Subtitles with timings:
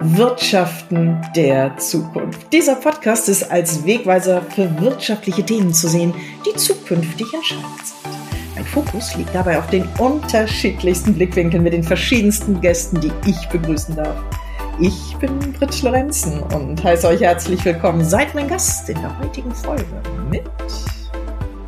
[0.00, 2.52] Wirtschaften der Zukunft.
[2.52, 6.12] Dieser Podcast ist als Wegweiser für wirtschaftliche Themen zu sehen,
[6.46, 8.54] die zukünftig entscheidend sind.
[8.54, 13.96] Mein Fokus liegt dabei auf den unterschiedlichsten Blickwinkeln mit den verschiedensten Gästen, die ich begrüßen
[13.96, 14.16] darf.
[14.80, 18.04] Ich bin Britt Lorenzen und heiße euch herzlich willkommen.
[18.04, 19.84] Seid mein Gast in der heutigen Folge
[20.30, 20.42] mit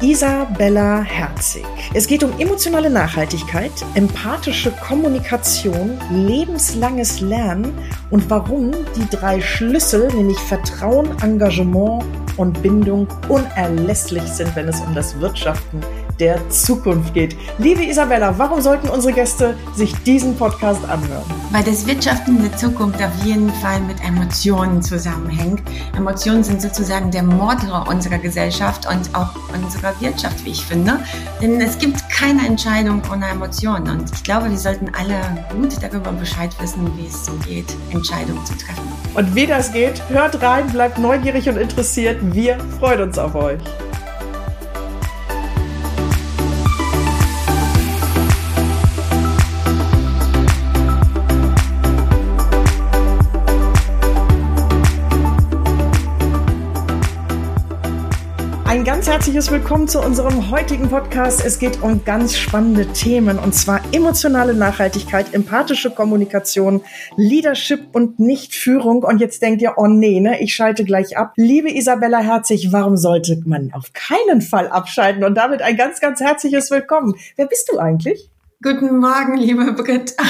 [0.04, 1.64] Isabella Herzig.
[1.94, 7.72] Es geht um emotionale Nachhaltigkeit, empathische Kommunikation, lebenslanges Lernen
[8.10, 12.04] und warum die drei Schlüssel, nämlich Vertrauen, Engagement
[12.36, 15.80] und Bindung, unerlässlich sind, wenn es um das Wirtschaften
[16.18, 17.36] der Zukunft geht.
[17.58, 21.24] Liebe Isabella, warum sollten unsere Gäste sich diesen Podcast anhören?
[21.50, 25.62] Weil das Wirtschaften der Zukunft auf jeden Fall mit Emotionen zusammenhängt.
[25.96, 30.98] Emotionen sind sozusagen der Motor unserer Gesellschaft und auch unserer Wirtschaft, wie ich finde.
[31.40, 33.88] Denn es gibt keine Entscheidung ohne Emotionen.
[33.88, 35.20] Und ich glaube, wir sollten alle
[35.52, 38.82] gut darüber Bescheid wissen, wie es so geht, Entscheidungen zu treffen.
[39.14, 42.18] Und wie das geht, hört rein, bleibt neugierig und interessiert.
[42.34, 43.60] Wir freuen uns auf euch.
[58.84, 61.42] Ein ganz herzliches Willkommen zu unserem heutigen Podcast.
[61.42, 66.82] Es geht um ganz spannende Themen und zwar emotionale Nachhaltigkeit, empathische Kommunikation,
[67.16, 69.02] Leadership und Nichtführung.
[69.02, 71.32] Und jetzt denkt ihr, oh nee, ne, ich schalte gleich ab.
[71.36, 75.24] Liebe Isabella Herzig, warum sollte man auf keinen Fall abschalten?
[75.24, 77.14] Und damit ein ganz, ganz herzliches Willkommen.
[77.36, 78.28] Wer bist du eigentlich?
[78.64, 80.14] Guten Morgen, liebe Britt.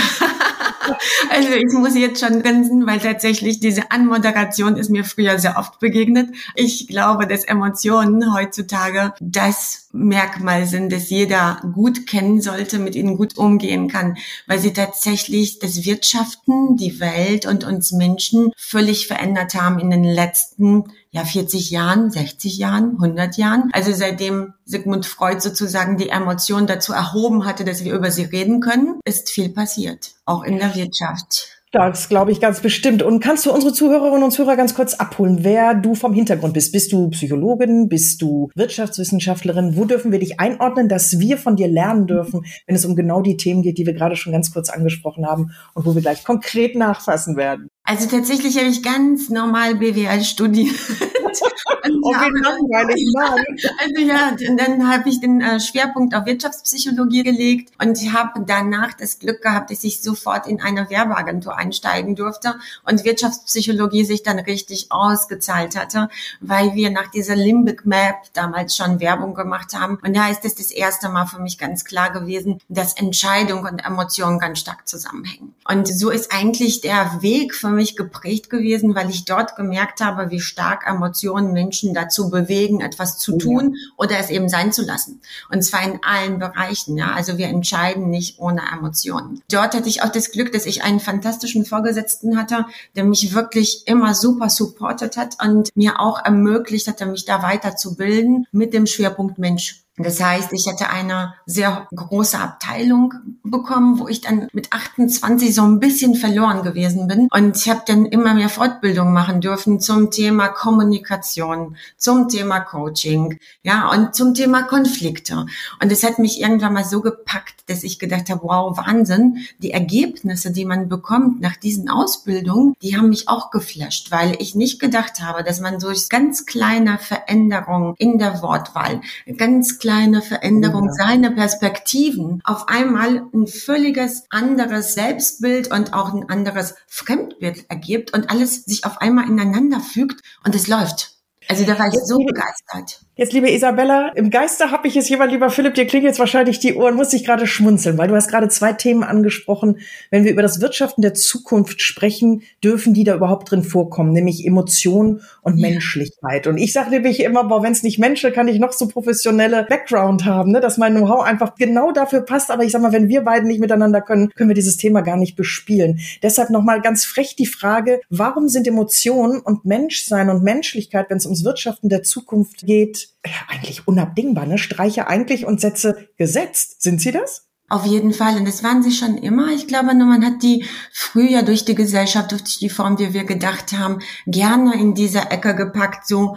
[1.30, 5.80] Also ich muss jetzt schon grinsen, weil tatsächlich diese Anmoderation ist mir früher sehr oft
[5.80, 6.28] begegnet.
[6.54, 13.16] Ich glaube, dass Emotionen heutzutage das Merkmal sind, das jeder gut kennen sollte, mit ihnen
[13.16, 19.54] gut umgehen kann, weil sie tatsächlich das Wirtschaften, die Welt und uns Menschen völlig verändert
[19.54, 23.70] haben in den letzten ja 40 Jahren, 60 Jahren, 100 Jahren.
[23.72, 28.60] Also seitdem Sigmund Freud sozusagen die Emotion dazu erhoben hatte, dass wir über sie reden
[28.60, 31.53] können, ist viel passiert, auch in der Wirtschaft.
[31.74, 33.02] Das glaube ich ganz bestimmt.
[33.02, 36.70] Und kannst du unsere Zuhörerinnen und Zuhörer ganz kurz abholen, wer du vom Hintergrund bist?
[36.70, 37.88] Bist du Psychologin?
[37.88, 39.76] Bist du Wirtschaftswissenschaftlerin?
[39.76, 43.22] Wo dürfen wir dich einordnen, dass wir von dir lernen dürfen, wenn es um genau
[43.22, 46.22] die Themen geht, die wir gerade schon ganz kurz angesprochen haben und wo wir gleich
[46.22, 47.66] konkret nachfassen werden?
[47.82, 50.76] Also tatsächlich habe ich ganz normal BWL studiert.
[51.42, 53.04] oh, wie langweilig,
[53.80, 59.18] Also ja, dann habe ich den äh, Schwerpunkt auf Wirtschaftspsychologie gelegt und habe danach das
[59.18, 64.86] Glück gehabt, dass ich sofort in eine Werbeagentur einsteigen durfte und Wirtschaftspsychologie sich dann richtig
[64.90, 66.08] ausgezahlt hatte,
[66.40, 69.98] weil wir nach dieser Limbic Map damals schon Werbung gemacht haben.
[70.04, 73.84] Und da ist es das erste Mal für mich ganz klar gewesen, dass Entscheidung und
[73.84, 75.54] Emotion ganz stark zusammenhängen.
[75.68, 80.30] Und so ist eigentlich der Weg für mich geprägt gewesen, weil ich dort gemerkt habe,
[80.30, 83.92] wie stark Emotionen Menschen dazu bewegen, etwas zu tun ja.
[83.96, 85.20] oder es eben sein zu lassen.
[85.50, 86.96] Und zwar in allen Bereichen.
[86.96, 89.42] Ja, also wir entscheiden nicht ohne Emotionen.
[89.50, 93.86] Dort hatte ich auch das Glück, dass ich einen fantastischen Vorgesetzten hatte, der mich wirklich
[93.86, 99.38] immer super supportet hat und mir auch ermöglicht hatte, mich da weiterzubilden mit dem Schwerpunkt
[99.38, 99.83] Mensch.
[99.96, 105.62] Das heißt, ich hätte eine sehr große Abteilung bekommen, wo ich dann mit 28 so
[105.62, 107.28] ein bisschen verloren gewesen bin.
[107.30, 113.38] Und ich habe dann immer mehr Fortbildung machen dürfen zum Thema Kommunikation, zum Thema Coaching,
[113.62, 115.46] ja, und zum Thema Konflikte.
[115.80, 119.70] Und es hat mich irgendwann mal so gepackt, dass ich gedacht habe, wow, Wahnsinn, die
[119.70, 124.80] Ergebnisse, die man bekommt nach diesen Ausbildungen, die haben mich auch geflasht, weil ich nicht
[124.80, 129.00] gedacht habe, dass man durch ganz kleine Veränderungen in der Wortwahl,
[129.36, 130.92] ganz kleine Veränderung, ja.
[130.94, 138.30] seine Perspektiven auf einmal ein völliges anderes Selbstbild und auch ein anderes Fremdbild ergibt und
[138.30, 141.18] alles sich auf einmal ineinander fügt und es läuft.
[141.50, 143.04] Also da war ich so begeistert.
[143.16, 146.58] Jetzt, liebe Isabella, im Geiste habe ich es jemand, lieber Philipp, dir klingen jetzt wahrscheinlich
[146.58, 149.78] die Ohren, muss ich gerade schmunzeln, weil du hast gerade zwei Themen angesprochen.
[150.10, 154.44] Wenn wir über das Wirtschaften der Zukunft sprechen, dürfen die da überhaupt drin vorkommen, nämlich
[154.44, 155.68] Emotion und ja.
[155.68, 156.48] Menschlichkeit.
[156.48, 159.64] Und ich sage nämlich immer, boah, wenn es nicht Mensch, kann ich noch so professionelle
[159.68, 162.50] Background haben, ne, dass mein Know-how einfach genau dafür passt.
[162.50, 165.16] Aber ich sag mal, wenn wir beiden nicht miteinander können, können wir dieses Thema gar
[165.16, 166.00] nicht bespielen.
[166.24, 171.26] Deshalb nochmal ganz frech die Frage, warum sind Emotionen und Menschsein und Menschlichkeit, wenn es
[171.26, 174.58] ums Wirtschaften der Zukunft geht, ja, eigentlich unabdingbar, ne?
[174.58, 176.82] Streiche eigentlich und Sätze gesetzt.
[176.82, 177.48] Sind sie das?
[177.68, 178.36] Auf jeden Fall.
[178.36, 179.48] Und das waren sie schon immer.
[179.52, 183.24] Ich glaube nur, man hat die früher durch die Gesellschaft, durch die Form, wie wir
[183.24, 186.36] gedacht haben, gerne in dieser Ecke gepackt, so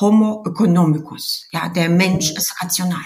[0.00, 1.46] Homo economicus.
[1.52, 2.98] Ja, der Mensch ist rational.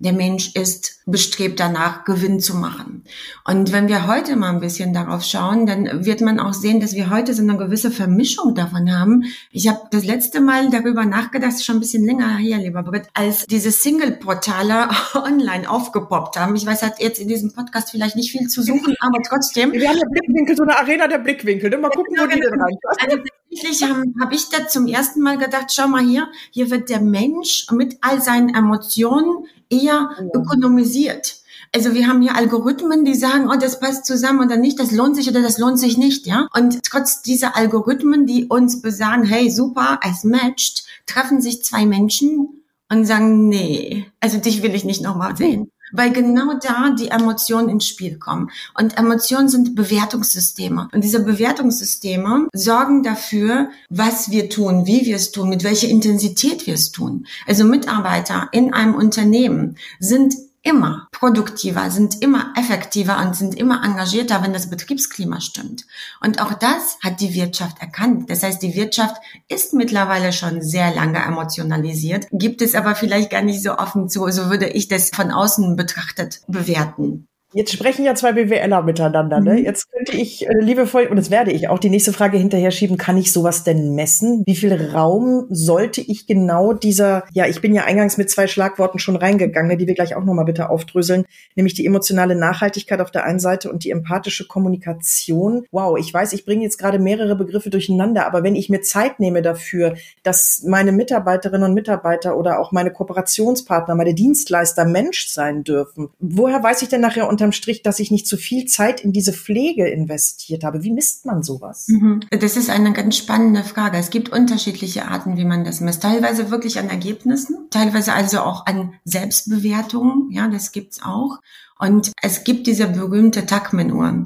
[0.00, 3.04] Der Mensch ist bestrebt danach, Gewinn zu machen.
[3.44, 6.94] Und wenn wir heute mal ein bisschen darauf schauen, dann wird man auch sehen, dass
[6.94, 9.24] wir heute so eine gewisse Vermischung davon haben.
[9.52, 13.46] Ich habe das letzte Mal darüber nachgedacht, schon ein bisschen länger hier, lieber Britt, als
[13.46, 16.56] diese Single-Portale online aufgepoppt haben.
[16.56, 19.72] Ich weiß, hat jetzt in diesem Podcast vielleicht nicht viel zu suchen, aber trotzdem.
[19.72, 21.76] Wir haben ja Blickwinkel, so eine Arena der Blickwinkel.
[21.78, 23.22] Mal gucken, wo die denn rein.
[23.54, 27.00] Tatsächlich habe hab ich da zum ersten Mal gedacht, schau mal hier, hier wird der
[27.00, 31.36] Mensch mit all seinen Emotionen eher ökonomisiert.
[31.74, 35.16] Also wir haben hier Algorithmen, die sagen, oh, das passt zusammen oder nicht, das lohnt
[35.16, 36.48] sich oder das lohnt sich nicht, ja.
[36.54, 42.62] Und trotz dieser Algorithmen, die uns besagen, hey, super, es matcht, treffen sich zwei Menschen
[42.90, 47.68] und sagen, nee, also dich will ich nicht nochmal sehen weil genau da die Emotionen
[47.68, 48.50] ins Spiel kommen.
[48.78, 50.88] Und Emotionen sind Bewertungssysteme.
[50.92, 56.66] Und diese Bewertungssysteme sorgen dafür, was wir tun, wie wir es tun, mit welcher Intensität
[56.66, 57.26] wir es tun.
[57.46, 64.42] Also Mitarbeiter in einem Unternehmen sind immer produktiver, sind immer effektiver und sind immer engagierter,
[64.42, 65.86] wenn das Betriebsklima stimmt.
[66.20, 68.30] Und auch das hat die Wirtschaft erkannt.
[68.30, 69.16] Das heißt, die Wirtschaft
[69.48, 74.28] ist mittlerweile schon sehr lange emotionalisiert, gibt es aber vielleicht gar nicht so offen zu.
[74.30, 77.26] So würde ich das von außen betrachtet bewerten.
[77.54, 79.40] Jetzt sprechen ja zwei BWLer miteinander.
[79.40, 79.52] Ne?
[79.54, 79.64] Mhm.
[79.64, 82.96] Jetzt könnte ich äh, liebevoll, und das werde ich auch, die nächste Frage hinterher schieben,
[82.96, 84.42] kann ich sowas denn messen?
[84.46, 88.98] Wie viel Raum sollte ich genau dieser, ja, ich bin ja eingangs mit zwei Schlagworten
[88.98, 93.10] schon reingegangen, ne, die wir gleich auch nochmal bitte aufdröseln, nämlich die emotionale Nachhaltigkeit auf
[93.10, 95.66] der einen Seite und die empathische Kommunikation.
[95.70, 99.20] Wow, ich weiß, ich bringe jetzt gerade mehrere Begriffe durcheinander, aber wenn ich mir Zeit
[99.20, 105.64] nehme dafür, dass meine Mitarbeiterinnen und Mitarbeiter oder auch meine Kooperationspartner, meine Dienstleister Mensch sein
[105.64, 109.00] dürfen, woher weiß ich denn nachher unter unterm Strich, dass ich nicht zu viel Zeit
[109.00, 110.84] in diese Pflege investiert habe.
[110.84, 111.88] Wie misst man sowas?
[111.88, 112.20] Mhm.
[112.30, 113.98] Das ist eine ganz spannende Frage.
[113.98, 116.02] Es gibt unterschiedliche Arten, wie man das misst.
[116.02, 120.30] Teilweise wirklich an Ergebnissen, teilweise also auch an Selbstbewertungen.
[120.30, 121.40] Ja, das gibt's auch.
[121.82, 124.22] Und es gibt diese berühmte Tuckman-Uhr.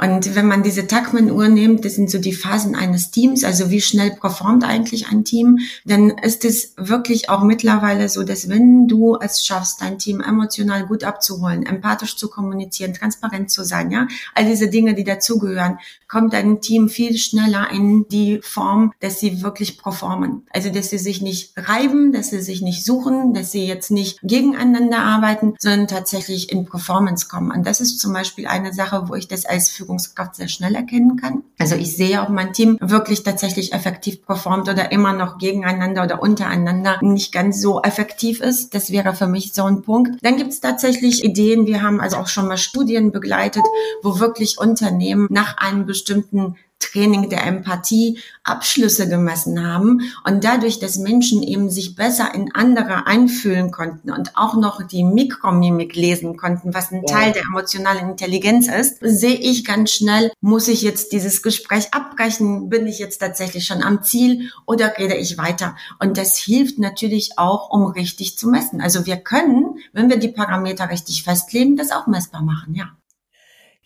[0.00, 3.82] Und wenn man diese Tuckman-Uhr nimmt, das sind so die Phasen eines Teams, also wie
[3.82, 9.18] schnell performt eigentlich ein Team, dann ist es wirklich auch mittlerweile so, dass wenn du
[9.20, 14.46] es schaffst, dein Team emotional gut abzuholen, empathisch zu kommunizieren, transparent zu sein, ja, all
[14.46, 15.78] diese Dinge, die dazugehören,
[16.08, 20.46] kommt dein Team viel schneller in die Form, dass sie wirklich performen.
[20.50, 24.18] Also, dass sie sich nicht reiben, dass sie sich nicht suchen, dass sie jetzt nicht
[24.22, 27.50] gegeneinander arbeiten, sondern tatsächlich in Performance kommen.
[27.50, 30.74] Und das ist zum Beispiel eine Sache, wo ich das als Führung Führungskraft sehr schnell
[30.74, 31.42] erkennen kann.
[31.58, 36.22] Also ich sehe, ob mein Team wirklich tatsächlich effektiv performt oder immer noch gegeneinander oder
[36.22, 38.74] untereinander nicht ganz so effektiv ist.
[38.74, 40.18] Das wäre für mich so ein Punkt.
[40.22, 41.66] Dann gibt es tatsächlich Ideen.
[41.66, 43.64] Wir haben also auch schon mal Studien begleitet,
[44.02, 46.56] wo wirklich Unternehmen nach einem bestimmten
[46.90, 53.06] Training der Empathie Abschlüsse gemessen haben und dadurch, dass Menschen eben sich besser in andere
[53.06, 58.68] einfühlen konnten und auch noch die Mikromimik lesen konnten, was ein Teil der emotionalen Intelligenz
[58.68, 63.66] ist, sehe ich ganz schnell, muss ich jetzt dieses Gespräch abbrechen, bin ich jetzt tatsächlich
[63.66, 65.76] schon am Ziel oder rede ich weiter?
[65.98, 68.80] Und das hilft natürlich auch, um richtig zu messen.
[68.80, 72.90] Also wir können, wenn wir die Parameter richtig festlegen, das auch messbar machen, ja.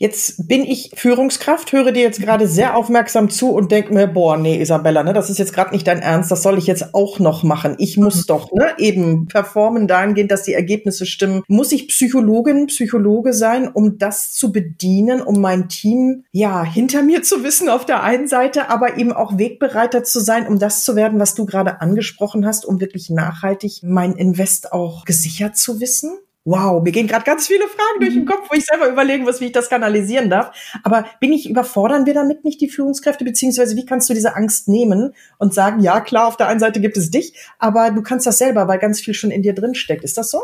[0.05, 4.37] Jetzt bin ich Führungskraft, höre dir jetzt gerade sehr aufmerksam zu und denke mir, boah,
[4.37, 7.21] nee, Isabella, ne, das ist jetzt gerade nicht dein Ernst, das soll ich jetzt auch
[7.21, 7.75] noch machen.
[7.79, 8.25] Ich muss mhm.
[8.27, 11.43] doch ne, eben performen dahingehend, dass die Ergebnisse stimmen.
[11.49, 17.23] Muss ich Psychologin, Psychologe sein, um das zu bedienen, um mein Team ja hinter mir
[17.23, 20.97] zu wissen auf der einen Seite, aber eben auch Wegbereiter zu sein, um das zu
[20.97, 26.19] werden, was du gerade angesprochen hast, um wirklich nachhaltig mein Invest auch gesichert zu wissen?
[26.47, 28.29] Wow, mir gehen gerade ganz viele Fragen durch den mhm.
[28.29, 30.55] Kopf, wo ich selber überlegen muss, wie ich das kanalisieren darf.
[30.83, 34.69] Aber bin ich, überfordern wir damit nicht die Führungskräfte, beziehungsweise wie kannst du diese Angst
[34.69, 38.27] nehmen und sagen, ja klar, auf der einen Seite gibt es dich, aber du kannst
[38.27, 40.05] das selber, weil ganz viel schon in dir drin steckt.
[40.05, 40.41] Ist das so?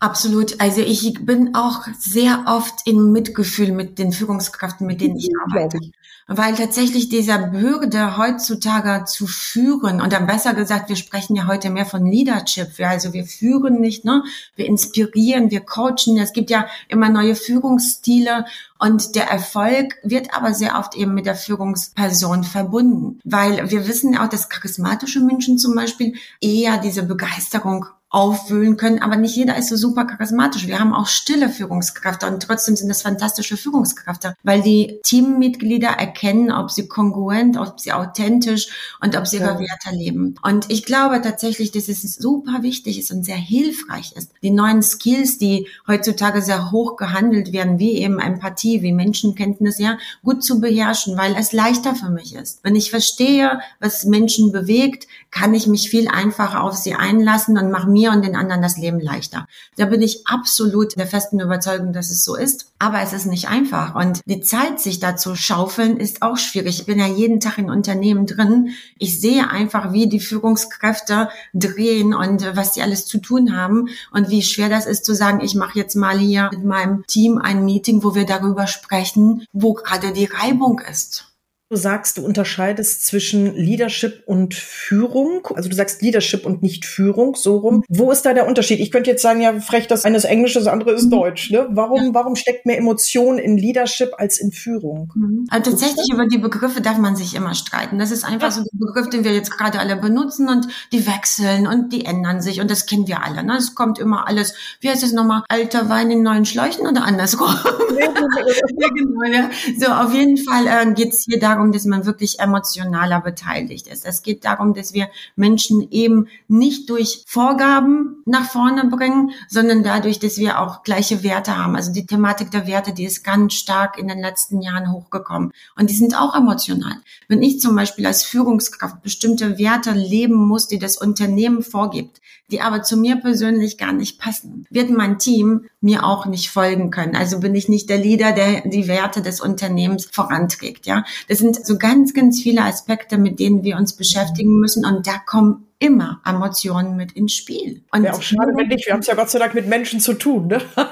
[0.00, 0.60] Absolut.
[0.60, 5.78] Also ich bin auch sehr oft in Mitgefühl mit den Führungskräften, mit denen ich arbeite.
[6.28, 11.70] Weil tatsächlich dieser Bürger heutzutage zu führen, und dann besser gesagt, wir sprechen ja heute
[11.70, 12.68] mehr von Leadership.
[12.80, 14.24] Also wir führen nicht, ne?
[14.56, 16.18] Wir inspirieren, wir coachen.
[16.18, 18.44] Es gibt ja immer neue Führungsstile
[18.78, 24.18] und der Erfolg wird aber sehr oft eben mit der Führungsperson verbunden, weil wir wissen
[24.18, 29.68] auch, dass charismatische Menschen zum Beispiel eher diese Begeisterung aufwühlen können, aber nicht jeder ist
[29.68, 30.66] so super charismatisch.
[30.68, 36.52] Wir haben auch stille Führungskräfte und trotzdem sind das fantastische Führungskräfte, weil die Teammitglieder erkennen,
[36.52, 38.68] ob sie kongruent, ob sie authentisch
[39.00, 40.36] und ob sie ihre Werte leben.
[40.42, 44.30] Und ich glaube tatsächlich, dass es super wichtig ist und sehr hilfreich ist.
[44.40, 49.98] Die neuen Skills, die heutzutage sehr hoch gehandelt werden, wie eben Empathie, wie Menschenkenntnis, ja,
[50.22, 52.60] gut zu beherrschen, weil es leichter für mich ist.
[52.62, 57.70] Wenn ich verstehe, was Menschen bewegt, kann ich mich viel einfacher auf sie einlassen und
[57.70, 59.46] mache mir und den anderen das Leben leichter.
[59.76, 62.72] Da bin ich absolut der festen Überzeugung, dass es so ist.
[62.78, 63.94] Aber es ist nicht einfach.
[63.94, 66.80] Und die Zeit, sich da zu schaufeln, ist auch schwierig.
[66.80, 68.70] Ich bin ja jeden Tag in Unternehmen drin.
[68.98, 74.28] Ich sehe einfach, wie die Führungskräfte drehen und was sie alles zu tun haben und
[74.28, 77.64] wie schwer das ist zu sagen, ich mache jetzt mal hier mit meinem Team ein
[77.64, 81.35] Meeting, wo wir darüber sprechen, wo gerade die Reibung ist.
[81.68, 85.48] Du sagst, du unterscheidest zwischen Leadership und Führung.
[85.52, 87.82] Also du sagst Leadership und nicht Führung, so rum.
[87.88, 88.78] Wo ist da der Unterschied?
[88.78, 91.50] Ich könnte jetzt sagen, ja, frech, das eine ist Englisch, das andere ist Deutsch.
[91.50, 91.66] Ne?
[91.70, 95.12] Warum, warum steckt mehr Emotion in Leadership als in Führung?
[95.16, 95.48] Mhm.
[95.50, 97.98] Also tatsächlich über die Begriffe darf man sich immer streiten.
[97.98, 101.66] Das ist einfach so der Begriff, den wir jetzt gerade alle benutzen und die wechseln
[101.66, 103.42] und die ändern sich und das kennen wir alle.
[103.42, 103.56] Ne?
[103.56, 107.48] Es kommt immer alles, wie heißt es nochmal, alter Wein in neuen Schläuchen oder andersrum?
[107.88, 109.48] Genau,
[109.80, 113.86] so, auf jeden Fall äh, geht es hier darum, darum, dass man wirklich emotionaler beteiligt
[113.86, 114.04] ist.
[114.04, 120.18] Es geht darum, dass wir Menschen eben nicht durch Vorgaben nach vorne bringen, sondern dadurch,
[120.18, 121.76] dass wir auch gleiche Werte haben.
[121.76, 125.52] Also die Thematik der Werte, die ist ganz stark in den letzten Jahren hochgekommen.
[125.76, 126.96] Und die sind auch emotional.
[127.28, 132.60] Wenn ich zum Beispiel als Führungskraft bestimmte Werte leben muss, die das Unternehmen vorgibt, die
[132.60, 137.16] aber zu mir persönlich gar nicht passen, wird mein Team mir auch nicht folgen können.
[137.16, 140.86] Also bin ich nicht der Leader, der die Werte des Unternehmens voranträgt.
[140.86, 144.84] Ja, das sind so ganz, ganz viele Aspekte, mit denen wir uns beschäftigen müssen.
[144.84, 147.82] Und da kommen immer Emotionen mit ins Spiel.
[147.92, 148.86] Und ja, auch schade, wenn nicht.
[148.86, 150.46] Wir haben es ja Gott sei Dank mit Menschen zu tun.
[150.46, 150.60] Ne?
[150.76, 150.88] Ja.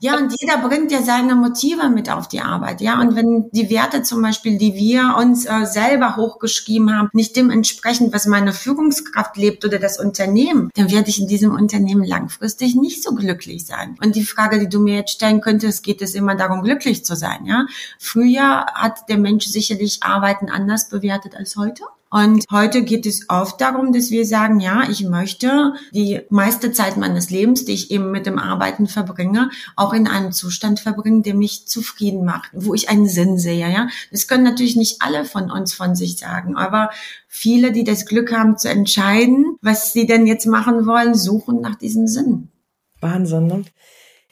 [0.00, 2.80] Ja, und jeder bringt ja seine Motive mit auf die Arbeit.
[2.80, 7.36] Ja, und wenn die Werte zum Beispiel, die wir uns äh, selber hochgeschrieben haben, nicht
[7.36, 12.04] dem entsprechen, was meine Führungskraft lebt oder das Unternehmen, dann werde ich in diesem Unternehmen
[12.04, 13.96] langfristig nicht so glücklich sein.
[14.02, 17.16] Und die Frage, die du mir jetzt stellen könntest, geht es immer darum, glücklich zu
[17.16, 17.46] sein.
[17.46, 17.66] Ja,
[17.98, 21.84] früher hat der Mensch sicherlich Arbeiten anders bewertet als heute.
[22.14, 26.96] Und heute geht es oft darum, dass wir sagen, ja, ich möchte die meiste Zeit
[26.96, 31.34] meines Lebens, die ich eben mit dem Arbeiten verbringe, auch in einem Zustand verbringen, der
[31.34, 33.88] mich zufrieden macht, wo ich einen Sinn sehe, ja.
[34.12, 36.90] Das können natürlich nicht alle von uns von sich sagen, aber
[37.26, 41.74] viele, die das Glück haben zu entscheiden, was sie denn jetzt machen wollen, suchen nach
[41.74, 42.48] diesem Sinn.
[43.00, 43.64] Wahnsinn, ne?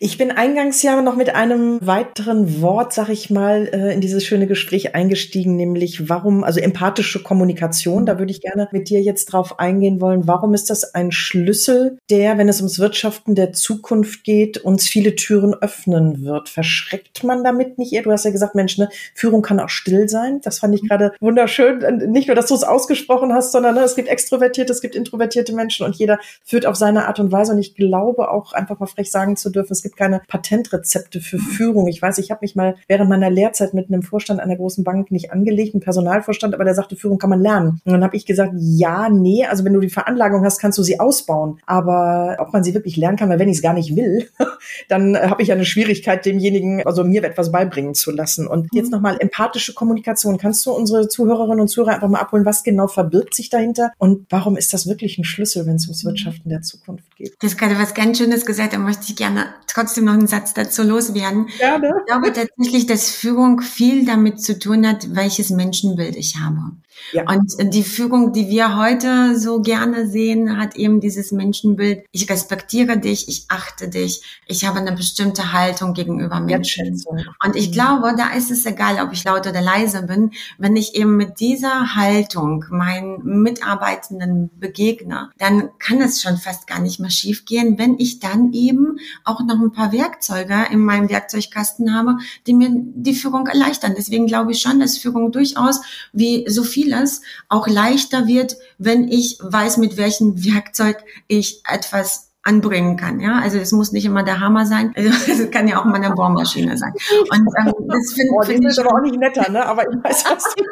[0.05, 4.25] Ich bin eingangs ja noch mit einem weiteren Wort, sag ich mal, äh, in dieses
[4.25, 8.05] schöne Gespräch eingestiegen, nämlich warum, also empathische Kommunikation.
[8.05, 10.27] Da würde ich gerne mit dir jetzt drauf eingehen wollen.
[10.27, 15.15] Warum ist das ein Schlüssel, der, wenn es ums Wirtschaften der Zukunft geht, uns viele
[15.15, 16.49] Türen öffnen wird?
[16.49, 18.03] Verschreckt man damit nicht eher?
[18.03, 20.41] Du hast ja gesagt, Mensch, ne, Führung kann auch still sein.
[20.43, 22.11] Das fand ich gerade wunderschön.
[22.11, 25.55] Nicht nur, dass du es ausgesprochen hast, sondern ne, es gibt extrovertierte, es gibt introvertierte
[25.55, 27.53] Menschen und jeder führt auf seine Art und Weise.
[27.53, 31.21] Und ich glaube auch einfach mal frech sagen zu dürfen, es gibt gibt keine Patentrezepte
[31.21, 31.87] für Führung.
[31.87, 35.11] Ich weiß, ich habe mich mal während meiner Lehrzeit mit einem Vorstand einer großen Bank
[35.11, 37.81] nicht angelegt, ein Personalvorstand, aber der sagte, Führung kann man lernen.
[37.85, 40.83] Und dann habe ich gesagt, ja, nee, also wenn du die Veranlagung hast, kannst du
[40.83, 41.59] sie ausbauen.
[41.67, 44.29] Aber ob man sie wirklich lernen kann, weil wenn ich es gar nicht will,
[44.89, 48.47] dann äh, habe ich eine Schwierigkeit, demjenigen, also mir etwas beibringen zu lassen.
[48.47, 48.93] Und jetzt mhm.
[48.93, 50.39] nochmal empathische Kommunikation.
[50.39, 54.27] Kannst du unsere Zuhörerinnen und Zuhörer einfach mal abholen, was genau verbirgt sich dahinter und
[54.31, 57.35] warum ist das wirklich ein Schlüssel, wenn es ums Wirtschaften der Zukunft geht?
[57.41, 60.55] Das ist gerade was ganz Schönes gesagt, da möchte ich gerne trotzdem noch einen Satz
[60.55, 61.47] dazu loswerden.
[61.59, 61.95] Gerne.
[62.01, 66.73] Ich glaube tatsächlich, dass Führung viel damit zu tun hat, welches Menschenbild ich habe.
[67.13, 67.25] Ja.
[67.29, 72.05] Und die Führung, die wir heute so gerne sehen, hat eben dieses Menschenbild.
[72.13, 77.03] Ich respektiere dich, ich achte dich, ich habe eine bestimmte Haltung gegenüber Menschen.
[77.45, 80.95] Und ich glaube, da ist es egal, ob ich laut oder leise bin, wenn ich
[80.95, 87.11] eben mit dieser Haltung meinen Mitarbeitenden begegne, dann kann es schon fast gar nicht mehr
[87.11, 92.55] schiefgehen, wenn ich dann eben auch noch ein paar Werkzeuge in meinem Werkzeugkasten habe, die
[92.55, 93.95] mir die Führung erleichtern.
[93.97, 95.81] Deswegen glaube ich schon, dass Führung durchaus
[96.13, 102.29] wie so viel vieles auch leichter wird, wenn ich weiß, mit welchem Werkzeug ich etwas
[102.45, 103.21] anbringen kann.
[103.21, 104.93] Ja, also es muss nicht immer der Hammer sein.
[104.97, 106.93] Also es kann ja auch mal eine Bohrmaschine sein.
[107.31, 109.65] Und ähm, das finde oh, find ich aber auch nicht netter, ne?
[109.65, 110.55] Aber ich weiß, was.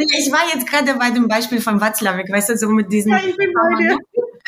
[0.00, 3.10] Ich war jetzt gerade bei dem Beispiel von Watzlawick, weißt du, so mit diesen.
[3.10, 3.98] Ja, ich bin bei dir.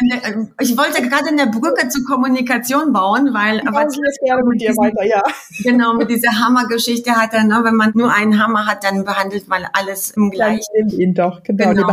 [0.01, 4.61] Äh, ich wollte gerade eine Brücke zur Kommunikation bauen, weil ich was das gerne mit
[4.61, 5.23] dir weiter, ja.
[5.63, 9.49] Genau, mit dieser Hammergeschichte hat er, ne, wenn man nur einen Hammer hat, dann behandelt
[9.49, 10.65] man alles im gleichen.
[10.79, 11.71] Dann ihn doch, genau.
[11.71, 11.87] genau.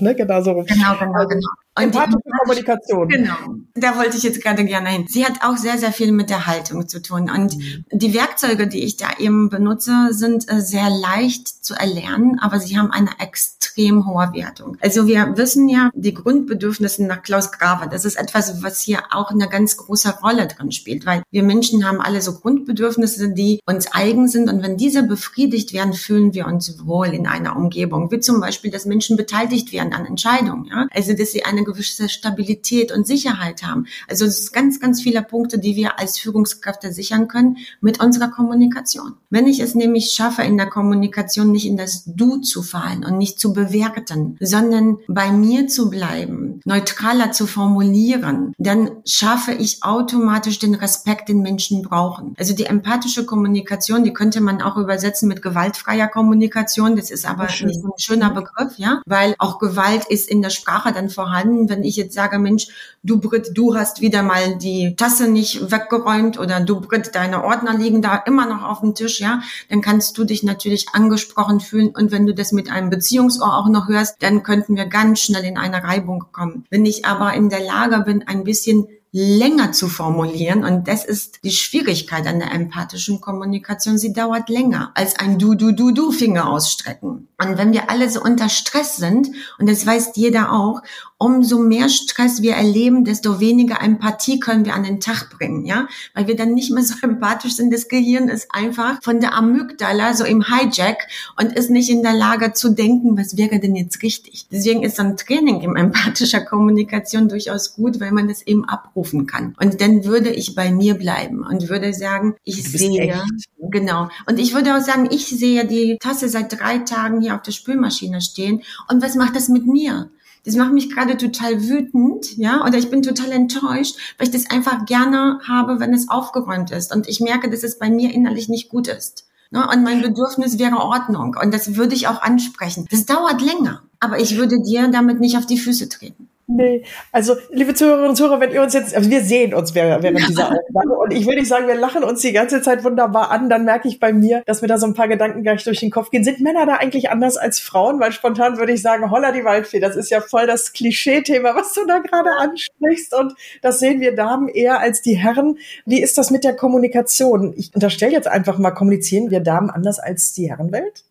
[0.00, 0.14] Ne?
[0.14, 0.54] Genau, so.
[0.54, 1.48] genau, genau, genau.
[1.76, 3.08] Und Empathische Kommunikation.
[3.08, 3.36] Genau.
[3.74, 5.04] Da wollte ich jetzt gerade gerne hin.
[5.08, 7.28] Sie hat auch sehr, sehr viel mit der Haltung zu tun.
[7.30, 7.84] Und mhm.
[7.92, 12.78] die Werkzeuge, die ich da eben benutze, sind äh, sehr leicht zu erlernen, aber sie
[12.78, 14.78] haben eine extrem hohe Wertung.
[14.80, 19.30] Also wir wissen ja, die Grundbedürfnisse nach Klaus Graver, das ist etwas, was hier auch
[19.30, 23.92] eine ganz große Rolle drin spielt, weil wir Menschen haben alle so Grundbedürfnisse, die uns
[23.92, 24.48] eigen sind.
[24.48, 28.10] Und wenn diese befriedigt werden, fühlen wir uns wohl in einer Umgebung.
[28.10, 30.64] Wie zum Beispiel, dass Menschen beteiligt werden an Entscheidungen.
[30.66, 30.86] Ja?
[30.90, 33.86] Also, dass sie eine gewisse Stabilität und Sicherheit haben.
[34.08, 38.28] Also es ist ganz, ganz viele Punkte, die wir als Führungskräfte sichern können mit unserer
[38.28, 39.14] Kommunikation.
[39.28, 43.18] Wenn ich es nämlich schaffe, in der Kommunikation nicht in das Du zu fallen und
[43.18, 50.58] nicht zu bewerten, sondern bei mir zu bleiben, neutraler zu formulieren, dann schaffe ich automatisch
[50.58, 52.34] den Respekt, den Menschen brauchen.
[52.38, 56.96] Also die empathische Kommunikation, die könnte man auch übersetzen mit gewaltfreier Kommunikation.
[56.96, 60.50] Das ist aber nicht so ein schöner Begriff, ja, weil auch Gewalt ist in der
[60.50, 61.68] Sprache dann vorhanden.
[61.68, 62.68] Wenn ich jetzt sage, Mensch,
[63.04, 67.74] du Brit, du hast wieder mal die Tasse nicht weggeräumt oder du Brit, deine Ordner
[67.78, 71.90] liegen da immer noch auf dem Tisch, ja, dann kannst du dich natürlich angesprochen fühlen.
[71.90, 75.44] Und wenn du das mit einem Beziehungsohr auch noch hörst, dann könnten wir ganz schnell
[75.44, 76.55] in eine Reibung kommen.
[76.70, 80.64] Wenn ich aber in der Lage bin, ein bisschen länger zu formulieren.
[80.64, 83.98] Und das ist die Schwierigkeit an der empathischen Kommunikation.
[83.98, 87.28] Sie dauert länger als ein Du, Du, Du, Du Finger ausstrecken.
[87.38, 90.82] Und wenn wir alle so unter Stress sind, und das weiß jeder auch,
[91.18, 95.88] umso mehr Stress wir erleben, desto weniger Empathie können wir an den Tag bringen, ja,
[96.14, 97.72] weil wir dann nicht mehr so empathisch sind.
[97.72, 101.08] Das Gehirn ist einfach von der Amygdala so im Hijack
[101.38, 104.46] und ist nicht in der Lage zu denken, was wäre denn jetzt richtig.
[104.50, 108.64] Deswegen ist so ein Training im empathischer Kommunikation durchaus gut, weil man das eben
[108.96, 109.54] abrufen kann.
[109.60, 113.22] Und dann würde ich bei mir bleiben und würde sagen, ich sehe, echt.
[113.70, 114.08] genau.
[114.28, 117.52] Und ich würde auch sagen, ich sehe die Tasse seit drei Tagen hier auf der
[117.52, 118.62] Spülmaschine stehen.
[118.90, 120.10] Und was macht das mit mir?
[120.44, 124.48] das macht mich gerade total wütend, ja, oder ich bin total enttäuscht, weil ich das
[124.48, 128.48] einfach gerne habe, wenn es aufgeräumt ist und ich merke, dass es bei mir innerlich
[128.48, 129.26] nicht gut ist.
[129.50, 129.68] Ne?
[129.68, 132.86] Und mein Bedürfnis wäre Ordnung und das würde ich auch ansprechen.
[132.92, 136.28] Das dauert länger, aber ich würde dir damit nicht auf die Füße treten.
[136.48, 140.04] Nee, also liebe Zuhörerinnen und Zuhörer, wenn ihr uns jetzt, also wir sehen uns während,
[140.28, 143.48] dieser Aufnahme und ich will nicht sagen, wir lachen uns die ganze Zeit wunderbar an,
[143.48, 145.90] dann merke ich bei mir, dass mir da so ein paar Gedanken gleich durch den
[145.90, 146.22] Kopf gehen.
[146.22, 147.98] Sind Männer da eigentlich anders als Frauen?
[147.98, 151.72] Weil spontan würde ich sagen, holla die Waldfee, das ist ja voll das Klischee-Thema, was
[151.72, 155.58] du da gerade ansprichst und das sehen wir Damen eher als die Herren.
[155.84, 157.54] Wie ist das mit der Kommunikation?
[157.56, 161.02] Ich unterstelle jetzt einfach mal, kommunizieren wir Damen anders als die Herrenwelt?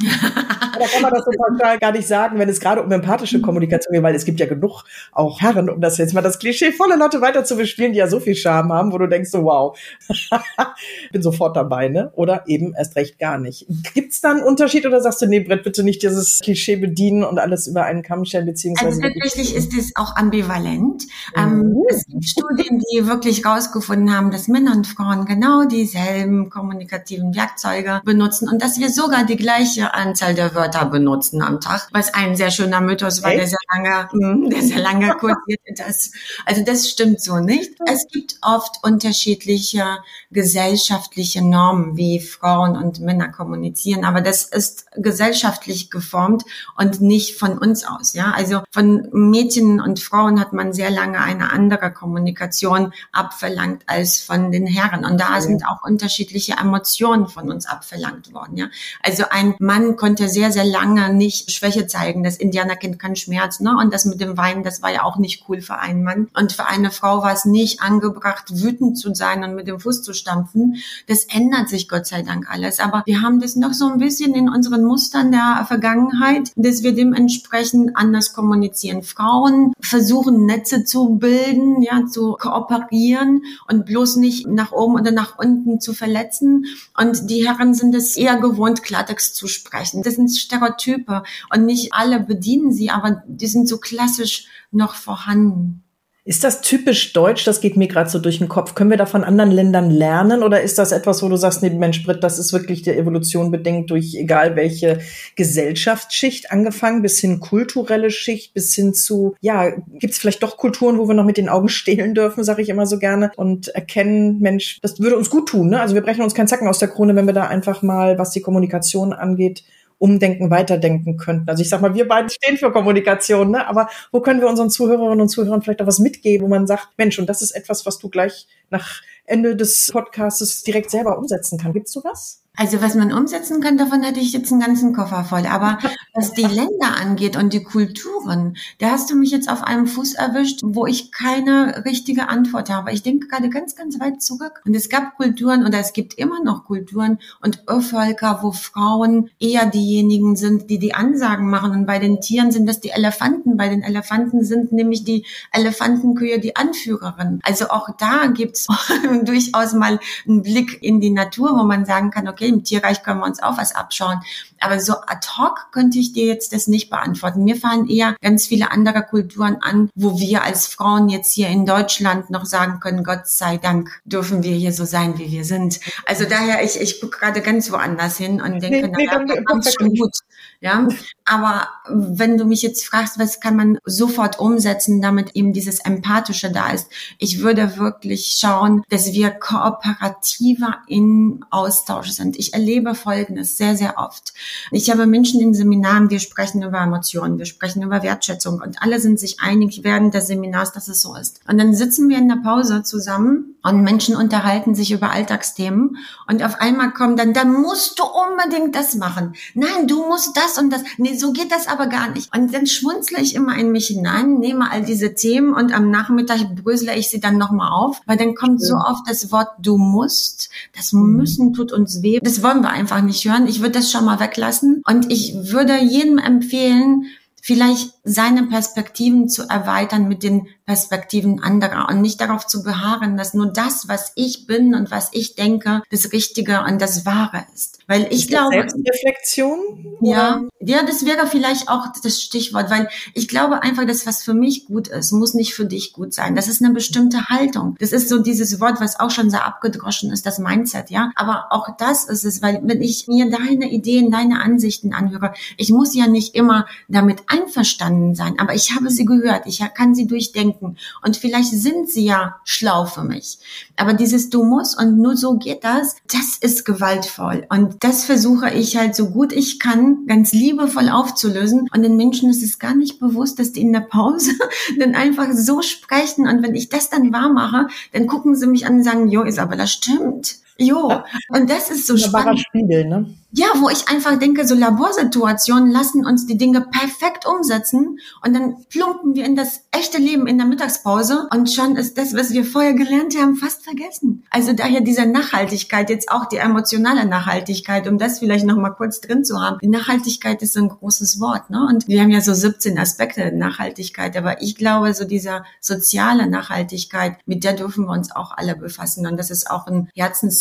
[0.00, 3.92] Da kann man das so pauschal gar nicht sagen, wenn es gerade um empathische Kommunikation
[3.92, 6.96] geht, weil es gibt ja genug auch Herren, um das jetzt mal das Klischee volle
[6.96, 9.78] Leute weiter zu bespielen, die ja so viel Charme haben, wo du denkst so, wow,
[11.12, 12.10] bin sofort dabei, ne?
[12.14, 13.66] Oder eben erst recht gar nicht.
[13.94, 17.38] Gibt's da einen Unterschied oder sagst du, nee, Brett, bitte nicht dieses Klischee bedienen und
[17.38, 19.00] alles über einen Kamm stellen, beziehungsweise...
[19.00, 21.04] Also tatsächlich ist es auch ambivalent.
[21.36, 21.82] Ähm, mhm.
[21.88, 28.00] es gibt Studien, die wirklich rausgefunden haben, dass Männer und Frauen genau dieselben kommunikativen Werkzeuge
[28.04, 32.12] benutzen und dass wir sogar die gleiche gleiche Anzahl der Wörter benutzen am Tag, was
[32.14, 35.60] ein sehr schöner Mythos war, der sehr lange, hm, der sehr lange kursiert.
[35.76, 36.12] Das,
[36.44, 37.72] also das stimmt so nicht.
[37.86, 39.98] Es gibt oft unterschiedliche
[40.30, 46.44] gesellschaftliche Normen, wie Frauen und Männer kommunizieren, aber das ist gesellschaftlich geformt
[46.76, 48.14] und nicht von uns aus.
[48.14, 54.20] Ja, also von Mädchen und Frauen hat man sehr lange eine andere Kommunikation abverlangt als
[54.20, 58.56] von den Herren und da sind auch unterschiedliche Emotionen von uns abverlangt worden.
[58.56, 58.68] Ja,
[59.02, 62.22] also ein Mann Mann konnte sehr, sehr lange nicht Schwäche zeigen.
[62.22, 63.76] Das Indianerkind kann Schmerz, ne?
[63.76, 66.28] Und das mit dem Weinen, das war ja auch nicht cool für einen Mann.
[66.38, 70.02] Und für eine Frau war es nicht angebracht, wütend zu sein und mit dem Fuß
[70.02, 70.76] zu stampfen.
[71.08, 72.78] Das ändert sich Gott sei Dank alles.
[72.78, 76.94] Aber wir haben das noch so ein bisschen in unseren Mustern der Vergangenheit, dass wir
[76.94, 79.02] dementsprechend anders kommunizieren.
[79.02, 85.36] Frauen versuchen Netze zu bilden, ja, zu kooperieren und bloß nicht nach oben oder nach
[85.36, 86.66] unten zu verletzen.
[86.96, 89.63] Und die Herren sind es eher gewohnt, Klartext zu sprechen.
[89.72, 91.22] Das sind Stereotype
[91.52, 95.83] und nicht alle bedienen sie, aber die sind so klassisch noch vorhanden.
[96.26, 97.44] Ist das typisch deutsch?
[97.44, 98.74] Das geht mir gerade so durch den Kopf.
[98.74, 101.68] Können wir da von anderen Ländern lernen oder ist das etwas, wo du sagst, nee,
[101.68, 105.00] Mensch, Brit, das ist wirklich der Evolution bedingt durch egal welche
[105.36, 110.96] Gesellschaftsschicht angefangen, bis hin kulturelle Schicht, bis hin zu, ja, gibt es vielleicht doch Kulturen,
[110.96, 114.40] wo wir noch mit den Augen stehlen dürfen, sage ich immer so gerne, und erkennen,
[114.40, 115.68] Mensch, das würde uns gut tun.
[115.68, 115.80] Ne?
[115.80, 118.30] Also wir brechen uns keinen Zacken aus der Krone, wenn wir da einfach mal, was
[118.30, 119.62] die Kommunikation angeht,
[119.98, 121.48] umdenken, weiterdenken könnten.
[121.48, 123.66] Also ich sag mal, wir beide stehen für Kommunikation, ne?
[123.66, 126.88] aber wo können wir unseren Zuhörerinnen und Zuhörern vielleicht auch was mitgeben, wo man sagt,
[126.96, 131.58] Mensch, und das ist etwas, was du gleich nach Ende des Podcasts direkt selber umsetzen
[131.58, 131.72] kann.
[131.72, 132.43] Gibt's du was?
[132.56, 135.46] Also was man umsetzen kann, davon hätte ich jetzt einen ganzen Koffer voll.
[135.46, 135.78] Aber
[136.14, 140.14] was die Länder angeht und die Kulturen, da hast du mich jetzt auf einem Fuß
[140.14, 142.92] erwischt, wo ich keine richtige Antwort habe.
[142.92, 144.62] Ich denke gerade ganz, ganz weit zurück.
[144.64, 149.66] Und es gab Kulturen oder es gibt immer noch Kulturen und Völker, wo Frauen eher
[149.66, 151.72] diejenigen sind, die die Ansagen machen.
[151.72, 153.56] Und bei den Tieren sind das die Elefanten.
[153.56, 157.40] Bei den Elefanten sind nämlich die Elefantenkühe die Anführerin.
[157.42, 158.68] Also auch da gibt's
[159.24, 163.02] durchaus mal einen Blick in die Natur, wo man sagen kann, okay, okay, im Tierreich
[163.02, 164.20] können wir uns auch was abschauen.
[164.60, 167.44] Aber so ad hoc könnte ich dir jetzt das nicht beantworten.
[167.44, 171.66] Mir fallen eher ganz viele andere Kulturen an, wo wir als Frauen jetzt hier in
[171.66, 175.80] Deutschland noch sagen können, Gott sei Dank dürfen wir hier so sein, wie wir sind.
[176.06, 179.94] Also daher, ich, ich gucke gerade ganz woanders hin und denke, nee, naja, nee, schon
[179.94, 180.14] gut.
[180.60, 180.88] Ja,
[181.26, 186.50] aber wenn du mich jetzt fragst, was kann man sofort umsetzen, damit eben dieses Empathische
[186.50, 192.33] da ist, ich würde wirklich schauen, dass wir kooperativer im Austausch sind.
[192.36, 194.34] Ich erlebe Folgendes sehr, sehr oft.
[194.70, 199.00] Ich habe Menschen in Seminaren, wir sprechen über Emotionen, wir sprechen über Wertschätzung und alle
[199.00, 201.40] sind sich einig während des Seminars, dass es so ist.
[201.48, 205.96] Und dann sitzen wir in der Pause zusammen und Menschen unterhalten sich über Alltagsthemen
[206.28, 209.34] und auf einmal kommen dann, dann musst du unbedingt das machen.
[209.54, 210.82] Nein, du musst das und das.
[210.98, 212.34] Nee, so geht das aber gar nicht.
[212.36, 216.54] Und dann schmunzle ich immer in mich hinein, nehme all diese Themen und am Nachmittag
[216.54, 220.50] brösle ich sie dann nochmal auf, weil dann kommt so oft das Wort du musst.
[220.76, 221.16] Das mhm.
[221.16, 222.20] müssen tut uns weh.
[222.22, 223.46] Das wollen wir einfach nicht hören.
[223.46, 224.82] Ich würde das schon mal weglassen.
[224.86, 227.06] Und ich würde jedem empfehlen,
[227.40, 233.34] vielleicht seine Perspektiven zu erweitern mit den Perspektiven anderer und nicht darauf zu beharren, dass
[233.34, 237.80] nur das, was ich bin und was ich denke, das Richtige und das Wahre ist.
[237.86, 238.54] Weil ich glaube.
[238.54, 239.58] Selbstreflexion?
[240.00, 244.32] Ja, ja, das wäre vielleicht auch das Stichwort, weil ich glaube einfach, dass was für
[244.32, 246.34] mich gut ist, muss nicht für dich gut sein.
[246.34, 247.76] Das ist eine bestimmte Haltung.
[247.78, 251.10] Das ist so dieses Wort, was auch schon sehr abgedroschen ist, das Mindset, ja.
[251.14, 255.70] Aber auch das ist es, weil wenn ich mir deine Ideen, deine Ansichten anhöre, ich
[255.70, 260.06] muss ja nicht immer damit einverstanden sein, aber ich habe sie gehört, ich kann sie
[260.06, 263.38] durchdenken und vielleicht sind sie ja schlau für mich.
[263.76, 268.50] Aber dieses Du musst und nur so geht das, das ist gewaltvoll und das versuche
[268.50, 271.68] ich halt so gut ich kann, ganz liebevoll aufzulösen.
[271.74, 274.32] Und den Menschen ist es gar nicht bewusst, dass die in der Pause
[274.78, 276.26] dann einfach so sprechen.
[276.26, 279.22] Und wenn ich das dann wahr mache, dann gucken sie mich an und sagen, jo,
[279.22, 280.36] Isabella, stimmt.
[280.56, 282.40] Jo, und das ist so spannend.
[282.40, 283.14] Spiegel, ne?
[283.36, 288.64] Ja, wo ich einfach denke, so Laborsituationen lassen uns die Dinge perfekt umsetzen und dann
[288.70, 292.44] plumpen wir in das echte Leben in der Mittagspause und schon ist das, was wir
[292.44, 294.22] vorher gelernt haben, fast vergessen.
[294.30, 299.00] Also daher diese Nachhaltigkeit, jetzt auch die emotionale Nachhaltigkeit, um das vielleicht noch mal kurz
[299.00, 299.58] drin zu haben.
[299.60, 301.66] Die Nachhaltigkeit ist so ein großes Wort, ne?
[301.68, 306.28] Und wir haben ja so 17 Aspekte der Nachhaltigkeit, aber ich glaube, so dieser soziale
[306.28, 309.88] Nachhaltigkeit, mit der dürfen wir uns auch alle befassen und das ist auch ein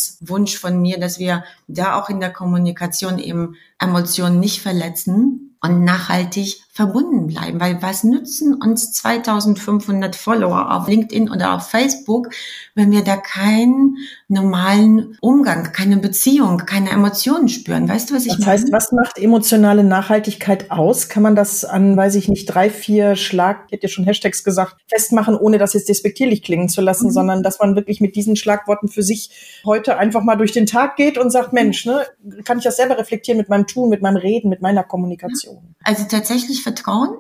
[0.04, 2.74] Herzenswunsch von mir, dass wir da auch in der Kommunikation
[3.14, 7.60] Kommunikation eben Emotionen nicht verletzen und nachhaltig verbunden bleiben.
[7.60, 12.30] Weil was nützen uns 2500 Follower auf LinkedIn oder auf Facebook,
[12.74, 13.98] wenn wir da keinen
[14.28, 17.88] normalen Umgang, keine Beziehung, keine Emotionen spüren?
[17.88, 18.52] Weißt du, was ich das meine?
[18.52, 21.10] Das heißt, was macht emotionale Nachhaltigkeit aus?
[21.10, 24.44] Kann man das an, weiß ich nicht, drei, vier Schlag, ich hätte ja schon Hashtags
[24.44, 27.12] gesagt, festmachen, ohne das jetzt despektierlich klingen zu lassen, mhm.
[27.12, 30.98] sondern dass man wirklich mit diesen Schlagworten für sich heute einfach mal durch den Tag
[30.98, 32.06] geht und sagt, Mensch, ne,
[32.44, 35.53] kann ich das selber reflektieren mit meinem Tun, mit meinem Reden, mit meiner Kommunikation?
[35.84, 37.18] Also tatsächlich Vertrauen,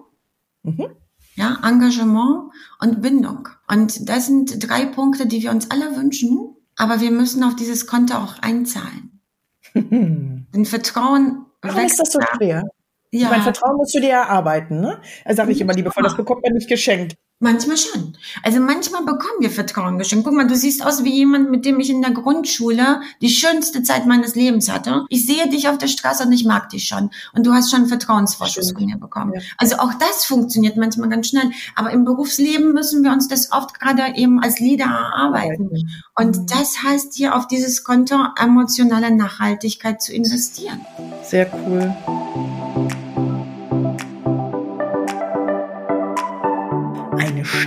[0.63, 0.87] mhm.
[1.35, 3.49] ja, Engagement und Bindung.
[3.67, 7.87] Und das sind drei Punkte, die wir uns alle wünschen, aber wir müssen auf dieses
[7.87, 9.21] Konto auch einzahlen.
[9.73, 12.63] Denn Vertrauen Warum ist das so schwer?
[13.11, 13.29] Ja.
[13.29, 14.99] Mein Vertrauen musst du dir erarbeiten, ne?
[15.29, 17.15] Sage ich immer liebevoll, das bekommt man nicht geschenkt.
[17.43, 18.15] Manchmal schon.
[18.41, 20.23] Also manchmal bekommen wir Vertrauen geschenkt.
[20.23, 23.83] Guck mal, du siehst aus wie jemand, mit dem ich in der Grundschule die schönste
[23.83, 25.03] Zeit meines Lebens hatte.
[25.09, 27.09] Ich sehe dich auf der Straße und ich mag dich schon.
[27.33, 29.33] Und du hast schon Vertrauensvorschuss von mir bekommen.
[29.35, 29.41] Ja.
[29.57, 31.51] Also auch das funktioniert manchmal ganz schnell.
[31.75, 35.69] Aber im Berufsleben müssen wir uns das oft gerade eben als Leader erarbeiten.
[36.15, 36.45] Und mhm.
[36.45, 40.79] das heißt hier auf dieses Konto emotionale Nachhaltigkeit zu investieren.
[41.23, 41.93] Sehr cool.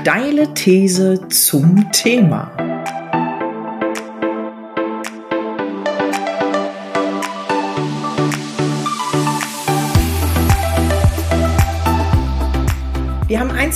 [0.07, 2.66] Steile These zum Thema.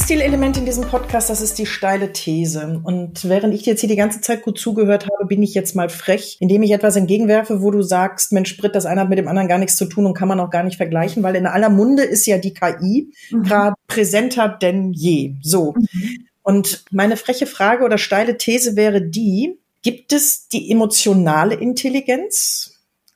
[0.03, 2.81] Stilelement in diesem Podcast, das ist die steile These.
[2.83, 5.89] Und während ich jetzt hier die ganze Zeit gut zugehört habe, bin ich jetzt mal
[5.89, 9.29] frech, indem ich etwas entgegenwerfe, wo du sagst, Mensch, Sprit, das eine hat mit dem
[9.29, 11.69] anderen gar nichts zu tun und kann man auch gar nicht vergleichen, weil in aller
[11.69, 13.43] Munde ist ja die KI mhm.
[13.43, 15.35] gerade präsenter denn je.
[15.43, 15.75] So.
[15.77, 16.27] Mhm.
[16.43, 22.69] Und meine freche Frage oder steile These wäre die, gibt es die emotionale Intelligenz?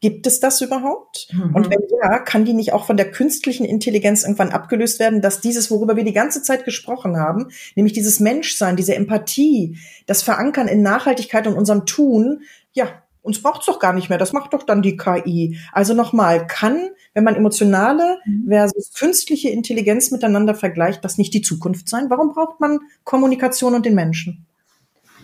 [0.05, 1.29] Gibt es das überhaupt?
[1.33, 1.55] Mhm.
[1.55, 5.41] Und wenn ja, kann die nicht auch von der künstlichen Intelligenz irgendwann abgelöst werden, dass
[5.41, 10.69] dieses, worüber wir die ganze Zeit gesprochen haben, nämlich dieses Menschsein, diese Empathie, das Verankern
[10.69, 12.43] in Nachhaltigkeit und unserem Tun,
[12.75, 14.19] ja, uns braucht's doch gar nicht mehr.
[14.19, 15.59] Das macht doch dann die KI.
[15.73, 18.49] Also nochmal, kann, wenn man emotionale mhm.
[18.51, 22.11] versus künstliche Intelligenz miteinander vergleicht, das nicht die Zukunft sein?
[22.11, 24.45] Warum braucht man Kommunikation und den Menschen?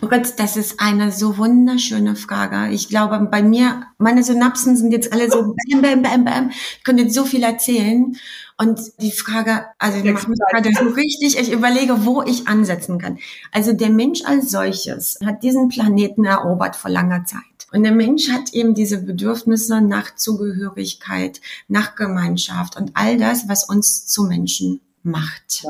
[0.01, 2.73] Gott, das ist eine so wunderschöne Frage.
[2.73, 6.49] Ich glaube, bei mir, meine Synapsen sind jetzt alle so bam, bam, bam, bam.
[6.49, 8.17] Ich könnte jetzt so viel erzählen.
[8.57, 12.99] Und die Frage, also die macht mich gerade so richtig, ich überlege, wo ich ansetzen
[12.99, 13.19] kann.
[13.51, 17.41] Also der Mensch als solches hat diesen Planeten erobert vor langer Zeit.
[17.71, 23.63] Und der Mensch hat eben diese Bedürfnisse nach Zugehörigkeit, nach Gemeinschaft und all das, was
[23.67, 25.63] uns zu Menschen macht.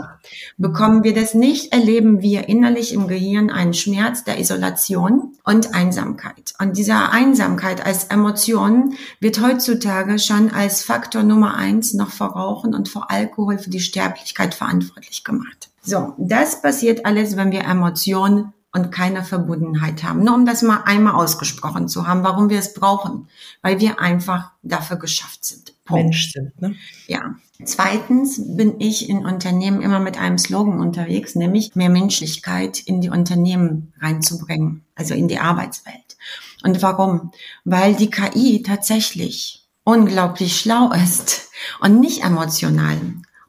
[0.57, 6.53] Bekommen wir das nicht, erleben wir innerlich im Gehirn einen Schmerz der Isolation und Einsamkeit.
[6.59, 12.73] Und diese Einsamkeit als Emotion wird heutzutage schon als Faktor Nummer eins noch vor Rauchen
[12.73, 15.69] und vor Alkohol für die Sterblichkeit verantwortlich gemacht.
[15.81, 20.23] So, das passiert alles, wenn wir Emotionen und keine Verbundenheit haben.
[20.23, 23.27] Nur um das mal einmal ausgesprochen zu haben, warum wir es brauchen.
[23.61, 25.73] Weil wir einfach dafür geschafft sind.
[25.91, 26.61] Mensch sind.
[26.61, 26.75] Ne?
[27.07, 27.35] Ja.
[27.63, 33.09] Zweitens bin ich in Unternehmen immer mit einem Slogan unterwegs, nämlich mehr Menschlichkeit in die
[33.09, 36.17] Unternehmen reinzubringen, also in die Arbeitswelt.
[36.63, 37.31] Und warum?
[37.63, 41.49] Weil die KI tatsächlich unglaublich schlau ist
[41.79, 42.97] und nicht emotional.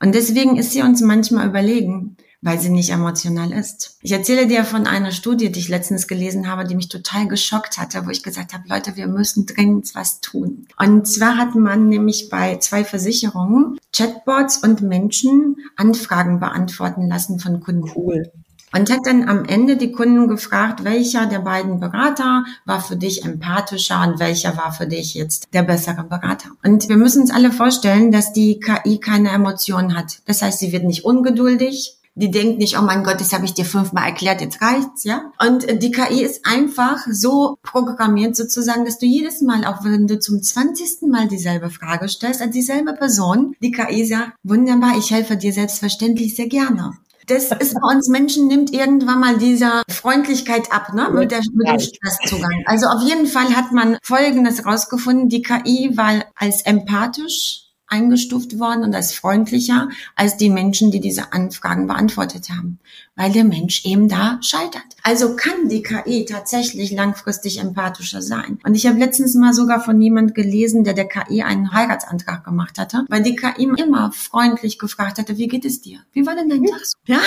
[0.01, 3.97] Und deswegen ist sie uns manchmal überlegen, weil sie nicht emotional ist.
[4.03, 7.79] Ich erzähle dir von einer Studie, die ich letztens gelesen habe, die mich total geschockt
[7.79, 10.67] hatte, wo ich gesagt habe, Leute, wir müssen dringend was tun.
[10.77, 17.61] Und zwar hat man nämlich bei zwei Versicherungen Chatbots und Menschen Anfragen beantworten lassen von
[17.61, 17.91] Kunden.
[17.95, 18.31] Cool
[18.75, 23.25] und hat dann am Ende die Kunden gefragt, welcher der beiden Berater war für dich
[23.25, 26.49] empathischer und welcher war für dich jetzt der bessere Berater.
[26.65, 30.21] Und wir müssen uns alle vorstellen, dass die KI keine Emotionen hat.
[30.27, 33.55] Das heißt, sie wird nicht ungeduldig, die denkt nicht, oh mein Gott, das habe ich
[33.55, 35.33] dir fünfmal erklärt, jetzt reicht's, ja.
[35.41, 40.19] Und die KI ist einfach so programmiert sozusagen, dass du jedes Mal, auch wenn du
[40.19, 45.37] zum zwanzigsten Mal dieselbe Frage stellst, an dieselbe Person, die KI sagt, wunderbar, ich helfe
[45.37, 46.93] dir selbstverständlich sehr gerne.
[47.27, 51.69] Das ist bei uns Menschen nimmt irgendwann mal dieser Freundlichkeit ab, ne, mit, der, mit
[51.69, 52.65] dem Stresszugang.
[52.67, 58.83] Also auf jeden Fall hat man Folgendes rausgefunden, die KI war als empathisch eingestuft worden
[58.83, 62.79] und als freundlicher als die Menschen, die diese Anfragen beantwortet haben,
[63.15, 64.83] weil der Mensch eben da scheitert.
[65.03, 68.59] Also kann die KI tatsächlich langfristig empathischer sein.
[68.65, 72.79] Und ich habe letztens mal sogar von jemand gelesen, der der KI einen Heiratsantrag gemacht
[72.79, 75.99] hatte, weil die KI immer freundlich gefragt hatte, wie geht es dir?
[76.13, 76.97] Wie war denn dein Tag so?
[77.07, 77.21] Ja?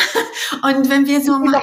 [0.63, 1.62] Und wenn wir so mal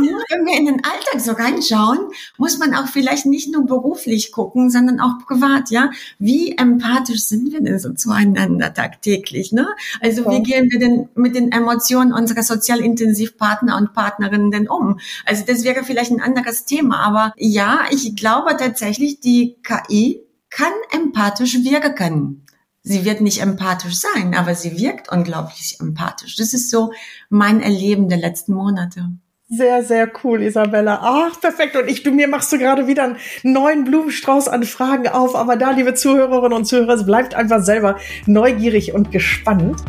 [0.00, 1.98] wenn wir in den Alltag so reinschauen,
[2.36, 5.90] muss man auch vielleicht nicht nur beruflich gucken, sondern auch privat, ja?
[6.18, 9.68] Wie empathisch sind wir denn so zueinander tagtäglich, ne?
[10.00, 15.00] Also wie gehen wir denn mit den Emotionen unserer sozial Intensivpartner und Partnerinnen denn um?
[15.24, 20.72] Also das wäre vielleicht ein anderes Thema, aber ja, ich glaube tatsächlich, die KI kann
[20.92, 22.44] empathisch wirken.
[22.82, 26.36] Sie wird nicht empathisch sein, aber sie wirkt unglaublich empathisch.
[26.36, 26.92] Das ist so
[27.28, 29.10] mein Erleben der letzten Monate.
[29.50, 31.00] Sehr, sehr cool, Isabella.
[31.02, 31.74] Ach, perfekt.
[31.74, 35.34] Und ich, du mir machst du gerade wieder einen neuen Blumenstrauß an Fragen auf.
[35.34, 39.82] Aber da, liebe Zuhörerinnen und Zuhörer, es bleibt einfach selber neugierig und gespannt.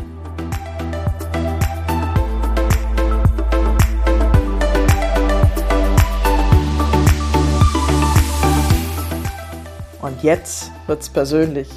[10.02, 11.70] Und jetzt wird's persönlich.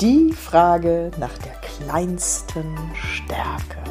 [0.00, 3.87] Die Frage nach der kleinsten Stärke.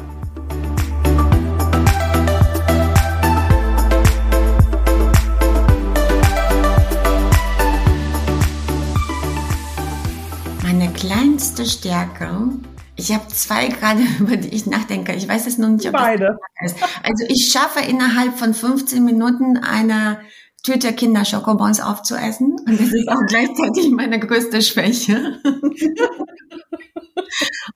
[10.98, 12.50] Kleinste Stärke.
[12.96, 15.14] Ich habe zwei gerade, über die ich nachdenke.
[15.14, 16.38] Ich weiß es noch nicht, ob Beide.
[16.60, 16.82] das ist.
[17.02, 20.20] Also ich schaffe innerhalb von 15 Minuten eine
[20.64, 22.56] Tüte Kinderschokobons aufzuessen.
[22.66, 25.40] Und das ist auch gleichzeitig meine größte Schwäche.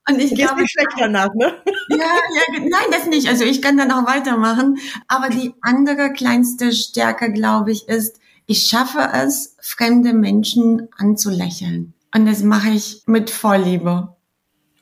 [0.08, 1.62] Und ich glaube, nicht schlecht danach, ne?
[1.90, 3.28] Ja, ja, nein, das nicht.
[3.28, 4.78] Also ich kann dann auch weitermachen.
[5.06, 11.94] Aber die andere kleinste Stärke, glaube ich, ist, ich schaffe es, fremde Menschen anzulächeln.
[12.14, 14.11] Und das mache ich mit Vorliebe.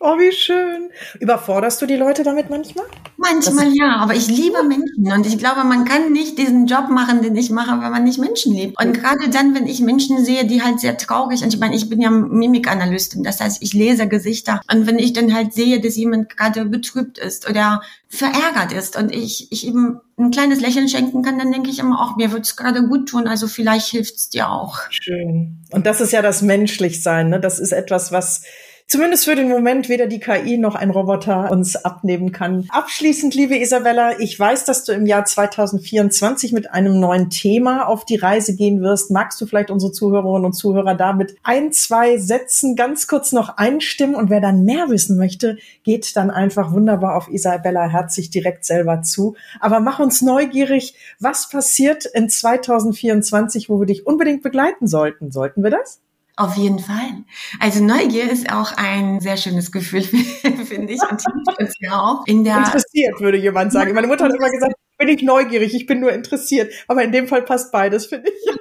[0.02, 0.88] Oh, wie schön.
[1.20, 2.86] Überforderst du die Leute damit manchmal?
[3.18, 7.20] Manchmal ja, aber ich liebe Menschen und ich glaube, man kann nicht diesen Job machen,
[7.20, 8.82] den ich mache, wenn man nicht Menschen liebt.
[8.82, 11.90] Und gerade dann, wenn ich Menschen sehe, die halt sehr traurig, und ich meine, ich
[11.90, 15.96] bin ja Mimikanalystin, das heißt, ich lese Gesichter und wenn ich dann halt sehe, dass
[15.96, 21.22] jemand gerade betrübt ist oder verärgert ist und ich, ich eben ein kleines Lächeln schenken
[21.22, 24.48] kann, dann denke ich immer, auch mir wird's gerade gut tun, also vielleicht hilft's dir
[24.48, 24.78] auch.
[24.88, 25.62] Schön.
[25.72, 27.38] Und das ist ja das Menschlichsein, ne?
[27.38, 28.44] Das ist etwas, was
[28.90, 32.66] zumindest für den Moment weder die KI noch ein Roboter uns abnehmen kann.
[32.70, 38.04] Abschließend, liebe Isabella, ich weiß, dass du im Jahr 2024 mit einem neuen Thema auf
[38.04, 39.12] die Reise gehen wirst.
[39.12, 44.16] Magst du vielleicht unsere Zuhörerinnen und Zuhörer damit ein, zwei Sätzen ganz kurz noch einstimmen?
[44.16, 49.02] Und wer dann mehr wissen möchte, geht dann einfach wunderbar auf Isabella Herzig direkt selber
[49.02, 49.36] zu.
[49.60, 55.30] Aber mach uns neugierig, was passiert in 2024, wo wir dich unbedingt begleiten sollten.
[55.30, 56.00] Sollten wir das?
[56.36, 57.24] Auf jeden Fall.
[57.58, 60.02] Also Neugier ist auch ein sehr schönes Gefühl,
[60.64, 61.00] finde ich.
[61.02, 61.22] Und
[61.58, 63.94] uns ja auch in der interessiert, würde jemand sagen.
[63.94, 66.72] Meine Mutter hat immer gesagt, bin ich neugierig, ich bin nur interessiert.
[66.88, 68.56] Aber in dem Fall passt beides, finde ich.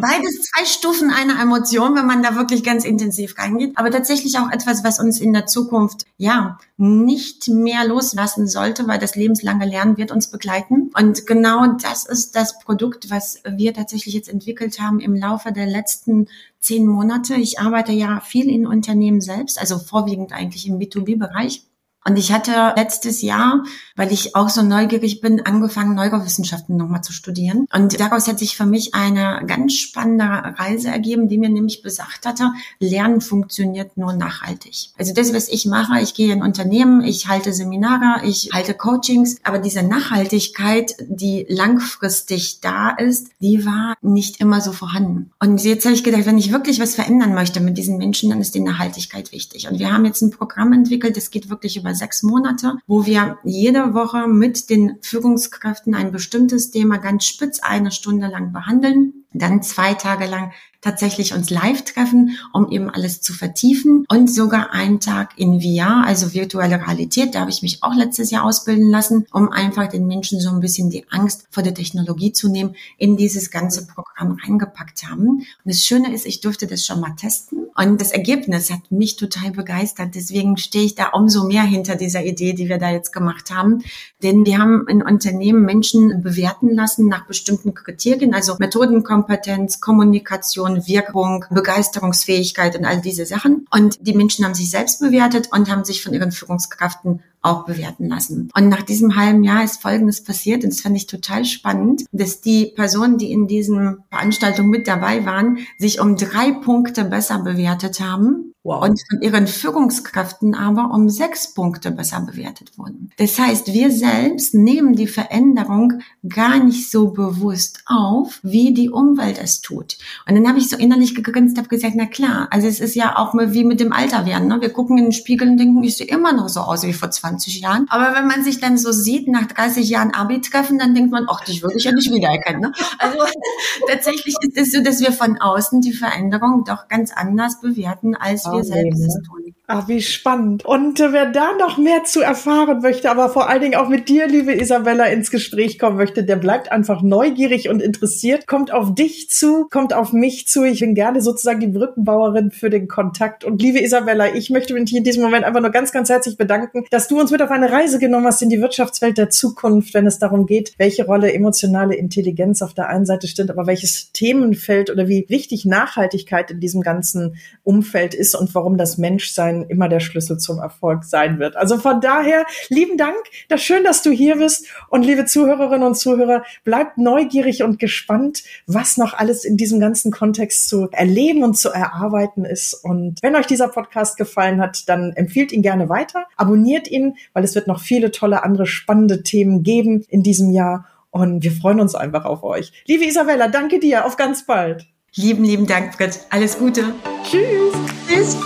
[0.00, 3.76] Beides zwei Stufen einer Emotion, wenn man da wirklich ganz intensiv reingeht.
[3.76, 8.98] Aber tatsächlich auch etwas, was uns in der Zukunft, ja, nicht mehr loslassen sollte, weil
[8.98, 10.90] das lebenslange Lernen wird uns begleiten.
[10.98, 15.66] Und genau das ist das Produkt, was wir tatsächlich jetzt entwickelt haben im Laufe der
[15.66, 16.28] letzten
[16.58, 17.34] zehn Monate.
[17.34, 21.62] Ich arbeite ja viel in Unternehmen selbst, also vorwiegend eigentlich im B2B-Bereich.
[22.06, 23.64] Und ich hatte letztes Jahr,
[23.96, 27.66] weil ich auch so neugierig bin, angefangen, Neurowissenschaften nochmal zu studieren.
[27.72, 32.26] Und daraus hat sich für mich eine ganz spannende Reise ergeben, die mir nämlich besagt
[32.26, 34.90] hatte, Lernen funktioniert nur nachhaltig.
[34.98, 39.38] Also das, was ich mache, ich gehe in Unternehmen, ich halte Seminare, ich halte Coachings,
[39.42, 45.30] aber diese Nachhaltigkeit, die langfristig da ist, die war nicht immer so vorhanden.
[45.40, 48.40] Und jetzt habe ich gedacht, wenn ich wirklich was verändern möchte mit diesen Menschen, dann
[48.40, 49.68] ist die Nachhaltigkeit wichtig.
[49.68, 53.38] Und wir haben jetzt ein Programm entwickelt, das geht wirklich über sechs Monate, wo wir
[53.44, 59.62] jede Woche mit den Führungskräften ein bestimmtes Thema ganz spitz eine Stunde lang behandeln, dann
[59.62, 60.52] zwei Tage lang
[60.84, 66.04] tatsächlich uns live treffen, um eben alles zu vertiefen und sogar einen Tag in VR,
[66.06, 67.34] also virtuelle Realität.
[67.34, 70.60] Da habe ich mich auch letztes Jahr ausbilden lassen, um einfach den Menschen so ein
[70.60, 75.28] bisschen die Angst vor der Technologie zu nehmen, in dieses ganze Programm reingepackt haben.
[75.28, 79.16] Und das Schöne ist, ich durfte das schon mal testen und das Ergebnis hat mich
[79.16, 80.14] total begeistert.
[80.14, 83.82] Deswegen stehe ich da umso mehr hinter dieser Idee, die wir da jetzt gemacht haben.
[84.22, 91.44] Denn wir haben in Unternehmen Menschen bewerten lassen nach bestimmten Kriterien, also Methodenkompetenz, Kommunikation, Wirkung,
[91.50, 93.66] Begeisterungsfähigkeit und all diese Sachen.
[93.70, 98.08] Und die Menschen haben sich selbst bewertet und haben sich von ihren Führungskräften auch bewerten
[98.08, 98.50] lassen.
[98.56, 102.40] Und nach diesem halben Jahr ist Folgendes passiert und das fand ich total spannend, dass
[102.40, 108.00] die Personen, die in diesen Veranstaltungen mit dabei waren, sich um drei Punkte besser bewertet
[108.00, 108.82] haben Wow.
[108.82, 113.10] Und von ihren Führungskräften aber um sechs Punkte besser bewertet wurden.
[113.18, 119.38] Das heißt, wir selbst nehmen die Veränderung gar nicht so bewusst auf, wie die Umwelt
[119.38, 119.98] es tut.
[120.26, 123.18] Und dann habe ich so innerlich gegrinst, habe gesagt, na klar, also es ist ja
[123.18, 124.48] auch wie mit dem Alter werden.
[124.48, 124.62] Ne?
[124.62, 127.10] Wir gucken in den Spiegel und denken, ich sehe immer noch so aus wie vor
[127.10, 127.86] 20 Jahren.
[127.88, 131.26] Aber wenn man sich dann so sieht, nach 30 Jahren Abi treffen, dann denkt man,
[131.28, 132.60] ach, dich würde ich ja nicht wiedererkennen.
[132.60, 132.72] Ne?
[132.98, 133.18] Also
[133.88, 138.44] tatsächlich ist es so, dass wir von außen die Veränderung doch ganz anders bewerten, als
[138.44, 139.43] wir selbst tun.
[139.66, 140.62] Ach, wie spannend.
[140.66, 144.10] Und äh, wer da noch mehr zu erfahren möchte, aber vor allen Dingen auch mit
[144.10, 148.94] dir, liebe Isabella, ins Gespräch kommen möchte, der bleibt einfach neugierig und interessiert, kommt auf
[148.94, 150.64] dich zu, kommt auf mich zu.
[150.64, 153.42] Ich bin gerne sozusagen die Brückenbauerin für den Kontakt.
[153.42, 156.84] Und liebe Isabella, ich möchte mich in diesem Moment einfach nur ganz, ganz herzlich bedanken,
[156.90, 160.06] dass du uns mit auf eine Reise genommen hast in die Wirtschaftswelt der Zukunft, wenn
[160.06, 164.90] es darum geht, welche Rolle emotionale Intelligenz auf der einen Seite stimmt, aber welches Themenfeld
[164.90, 169.88] oder wie wichtig Nachhaltigkeit in diesem ganzen Umfeld ist und warum das Menschsein Sein immer
[169.88, 171.56] der Schlüssel zum Erfolg sein wird.
[171.56, 173.16] Also von daher, lieben Dank,
[173.48, 178.42] das schön, dass du hier bist und liebe Zuhörerinnen und Zuhörer, bleibt neugierig und gespannt,
[178.66, 182.74] was noch alles in diesem ganzen Kontext zu erleben und zu erarbeiten ist.
[182.74, 187.44] Und wenn euch dieser Podcast gefallen hat, dann empfiehlt ihn gerne weiter, abonniert ihn, weil
[187.44, 190.86] es wird noch viele tolle andere spannende Themen geben in diesem Jahr.
[191.10, 192.72] Und wir freuen uns einfach auf euch.
[192.86, 194.04] Liebe Isabella, danke dir.
[194.04, 194.86] Auf ganz bald.
[195.14, 196.26] Lieben, lieben Dank, Fritz.
[196.30, 196.92] Alles Gute.
[197.22, 197.72] Tschüss.
[198.08, 198.36] Tschüss.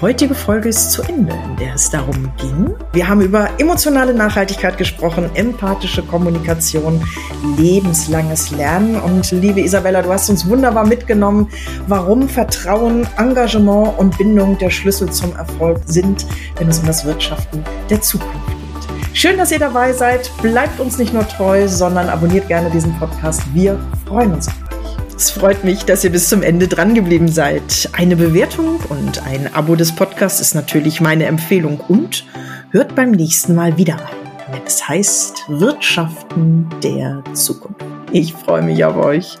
[0.00, 2.74] Heutige Folge ist zu Ende, in der es darum ging.
[2.94, 7.04] Wir haben über emotionale Nachhaltigkeit gesprochen, empathische Kommunikation,
[7.58, 8.96] lebenslanges Lernen.
[8.96, 11.50] Und liebe Isabella, du hast uns wunderbar mitgenommen,
[11.86, 17.62] warum Vertrauen, Engagement und Bindung der Schlüssel zum Erfolg sind, wenn es um das Wirtschaften
[17.90, 19.16] der Zukunft geht.
[19.16, 20.30] Schön, dass ihr dabei seid.
[20.40, 23.42] Bleibt uns nicht nur treu, sondern abonniert gerne diesen Podcast.
[23.52, 24.69] Wir freuen uns auf euch.
[25.20, 27.90] Es freut mich, dass ihr bis zum Ende dran geblieben seid.
[27.92, 32.24] Eine Bewertung und ein Abo des Podcasts ist natürlich meine Empfehlung und
[32.70, 34.16] hört beim nächsten Mal wieder rein,
[34.50, 37.84] wenn es heißt Wirtschaften der Zukunft.
[38.12, 39.36] Ich freue mich auf euch.